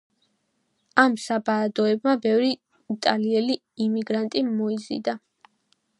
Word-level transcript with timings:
ამ 1.03 1.17
საბადოებმა 1.23 2.15
ბევრი 2.25 2.49
იტალიელი 2.95 3.59
იმიგრანტი 3.89 4.45
მოიზიდა. 4.51 5.17